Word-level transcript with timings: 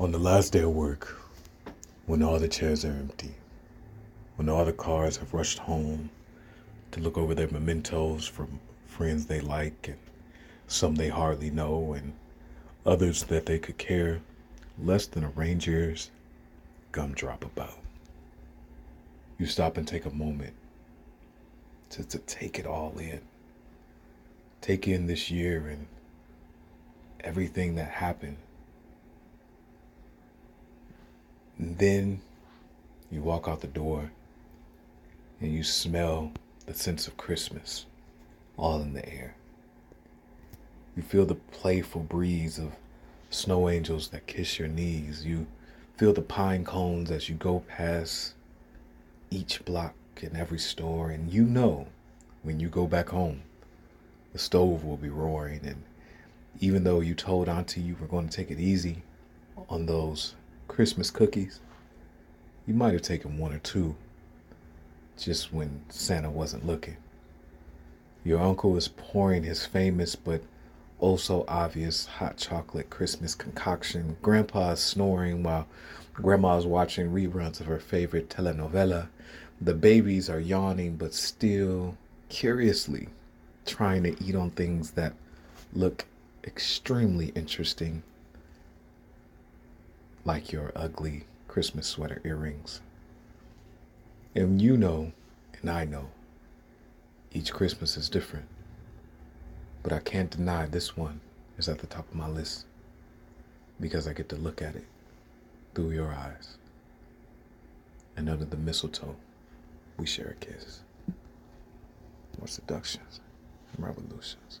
On 0.00 0.12
the 0.12 0.18
last 0.18 0.54
day 0.54 0.60
of 0.60 0.70
work, 0.70 1.20
when 2.06 2.22
all 2.22 2.38
the 2.38 2.48
chairs 2.48 2.86
are 2.86 2.90
empty, 2.90 3.34
when 4.36 4.48
all 4.48 4.64
the 4.64 4.72
cars 4.72 5.18
have 5.18 5.34
rushed 5.34 5.58
home 5.58 6.08
to 6.92 7.00
look 7.00 7.18
over 7.18 7.34
their 7.34 7.50
mementos 7.50 8.26
from 8.26 8.60
friends 8.86 9.26
they 9.26 9.42
like 9.42 9.88
and 9.88 9.98
some 10.66 10.94
they 10.94 11.10
hardly 11.10 11.50
know 11.50 11.92
and 11.92 12.14
others 12.86 13.24
that 13.24 13.44
they 13.44 13.58
could 13.58 13.76
care 13.76 14.22
less 14.82 15.06
than 15.06 15.22
a 15.22 15.28
ranger's 15.28 16.10
gumdrop 16.92 17.44
about. 17.44 17.78
You 19.36 19.44
stop 19.44 19.76
and 19.76 19.86
take 19.86 20.06
a 20.06 20.14
moment 20.14 20.54
to, 21.90 22.04
to 22.04 22.18
take 22.20 22.58
it 22.58 22.64
all 22.64 22.96
in. 22.98 23.20
Take 24.62 24.88
in 24.88 25.08
this 25.08 25.30
year 25.30 25.68
and 25.68 25.86
everything 27.22 27.74
that 27.74 27.90
happened 27.90 28.38
And 31.60 31.76
then 31.76 32.22
you 33.10 33.20
walk 33.20 33.46
out 33.46 33.60
the 33.60 33.66
door 33.66 34.10
and 35.42 35.52
you 35.52 35.62
smell 35.62 36.32
the 36.64 36.72
sense 36.72 37.06
of 37.06 37.18
Christmas 37.18 37.84
all 38.56 38.80
in 38.80 38.94
the 38.94 39.06
air. 39.06 39.34
You 40.96 41.02
feel 41.02 41.26
the 41.26 41.34
playful 41.34 42.00
breeze 42.00 42.58
of 42.58 42.72
snow 43.28 43.68
angels 43.68 44.08
that 44.08 44.26
kiss 44.26 44.58
your 44.58 44.68
knees. 44.68 45.26
You 45.26 45.46
feel 45.98 46.14
the 46.14 46.22
pine 46.22 46.64
cones 46.64 47.10
as 47.10 47.28
you 47.28 47.34
go 47.34 47.62
past 47.68 48.32
each 49.30 49.62
block 49.66 49.94
and 50.22 50.34
every 50.38 50.58
store. 50.58 51.10
And 51.10 51.30
you 51.30 51.44
know 51.44 51.88
when 52.42 52.58
you 52.58 52.70
go 52.70 52.86
back 52.86 53.10
home, 53.10 53.42
the 54.32 54.38
stove 54.38 54.82
will 54.82 54.96
be 54.96 55.10
roaring. 55.10 55.60
And 55.64 55.82
even 56.58 56.84
though 56.84 57.00
you 57.00 57.14
told 57.14 57.50
Auntie 57.50 57.82
you 57.82 57.96
were 58.00 58.06
going 58.06 58.30
to 58.30 58.34
take 58.34 58.50
it 58.50 58.58
easy 58.58 59.02
on 59.68 59.84
those 59.84 60.34
Christmas 60.70 61.10
cookies. 61.10 61.58
You 62.64 62.74
might 62.74 62.92
have 62.92 63.02
taken 63.02 63.38
one 63.38 63.52
or 63.52 63.58
two 63.58 63.96
just 65.18 65.52
when 65.52 65.82
Santa 65.88 66.30
wasn't 66.30 66.64
looking. 66.64 66.96
Your 68.22 68.40
uncle 68.40 68.76
is 68.76 68.86
pouring 68.86 69.42
his 69.42 69.66
famous 69.66 70.14
but 70.14 70.42
also 71.00 71.44
obvious 71.48 72.06
hot 72.06 72.36
chocolate 72.36 72.88
Christmas 72.88 73.34
concoction. 73.34 74.16
Grandpa's 74.22 74.80
snoring 74.80 75.42
while 75.42 75.66
Grandma's 76.14 76.66
watching 76.66 77.10
reruns 77.10 77.58
of 77.58 77.66
her 77.66 77.80
favorite 77.80 78.30
telenovela. 78.30 79.08
The 79.60 79.74
babies 79.74 80.30
are 80.30 80.38
yawning 80.38 80.96
but 80.96 81.14
still 81.14 81.96
curiously 82.28 83.08
trying 83.66 84.04
to 84.04 84.24
eat 84.24 84.36
on 84.36 84.50
things 84.50 84.92
that 84.92 85.14
look 85.72 86.04
extremely 86.44 87.32
interesting 87.34 88.04
like 90.24 90.52
your 90.52 90.72
ugly 90.76 91.24
Christmas 91.48 91.86
sweater 91.86 92.20
earrings. 92.24 92.80
And 94.34 94.60
you 94.60 94.76
know, 94.76 95.12
and 95.60 95.70
I 95.70 95.84
know, 95.84 96.10
each 97.32 97.52
Christmas 97.52 97.96
is 97.96 98.08
different. 98.08 98.46
But 99.82 99.92
I 99.92 100.00
can't 100.00 100.30
deny 100.30 100.66
this 100.66 100.96
one 100.96 101.20
is 101.58 101.68
at 101.68 101.78
the 101.78 101.86
top 101.86 102.08
of 102.08 102.14
my 102.14 102.28
list 102.28 102.66
because 103.80 104.06
I 104.06 104.12
get 104.12 104.28
to 104.28 104.36
look 104.36 104.60
at 104.60 104.76
it 104.76 104.86
through 105.74 105.92
your 105.92 106.12
eyes. 106.12 106.58
And 108.16 108.28
under 108.28 108.44
the 108.44 108.56
mistletoe, 108.56 109.16
we 109.96 110.06
share 110.06 110.36
a 110.40 110.44
kiss. 110.44 110.80
Moore 112.38 112.48
seductions 112.48 113.20
and 113.74 113.86
revolutions. 113.86 114.60